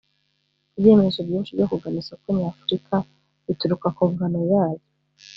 [0.77, 2.95] Ibyemezo byinshi byo kugana isoko nyafrika
[3.45, 4.87] bituruka ku ngano yaryo